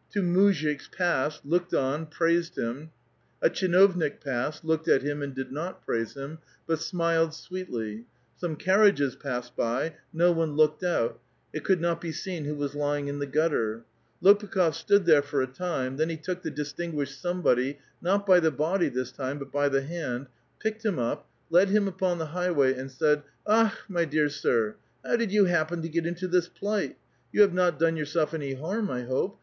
'* 0.00 0.16
A 0.16 0.20
VITAL 0.20 0.32
QUESTION, 0.32 0.68
197 0.72 0.78
Two 0.78 0.78
mttzhiks 0.78 0.96
passed, 0.96 1.44
looked 1.44 1.74
on, 1.74 2.06
praised 2.06 2.56
him; 2.56 2.90
a 3.42 3.50
(chinovnik 3.50 4.22
passed, 4.24 4.64
looked 4.64 4.88
at 4.88 5.02
him, 5.02 5.20
Aud 5.22 5.34
did 5.34 5.52
not 5.52 5.84
praise 5.84 6.14
hitii, 6.14 6.38
but 6.66 6.78
smiled 6.80 7.34
sweetly; 7.34 8.06
some 8.34 8.56
carriages 8.56 9.14
passed 9.16 9.54
by; 9.54 9.94
no 10.10 10.32
one 10.32 10.52
looked 10.56 10.82
out; 10.82 11.20
it 11.52 11.62
could 11.62 11.82
not 11.82 12.02
l)e 12.02 12.10
seen 12.10 12.46
who 12.46 12.54
was 12.54 12.74
lying 12.74 13.08
in 13.08 13.18
the 13.18 13.26
gutter; 13.26 13.84
LiOpukli6f 14.22 14.72
stood 14.74 15.04
there 15.04 15.20
for 15.20 15.42
a 15.42 15.46
time, 15.46 15.98
then 15.98 16.08
he 16.08 16.16
took 16.16 16.40
the 16.40 16.50
distinguished 16.50 17.20
some 17.20 17.42
body, 17.42 17.78
not 18.00 18.26
by 18.26 18.40
the 18.40 18.50
body 18.50 18.88
this 18.88 19.12
time, 19.12 19.38
but 19.38 19.52
by 19.52 19.68
tiie 19.68 19.84
hand, 19.88 20.26
picked 20.58 20.86
him 20.86 20.98
up, 20.98 21.28
led 21.50 21.68
him 21.68 21.86
upon 21.86 22.16
the 22.16 22.28
highway, 22.32 22.72
and 22.72 22.90
said, 22.90 23.18
^^ 23.18 23.24
Akh^ 23.46 23.76
my 23.90 24.06
dear 24.06 24.30
sir, 24.30 24.74
how 25.04 25.16
did 25.16 25.30
you 25.30 25.44
happen 25.44 25.82
to 25.82 25.88
get 25.90 26.06
into 26.06 26.26
this 26.28 26.48
plight? 26.48 26.96
You 27.30 27.42
have 27.42 27.52
not 27.52 27.78
done 27.78 27.98
yourself 27.98 28.32
any 28.32 28.54
harm, 28.54 28.90
I 28.90 29.02
hope? 29.02 29.38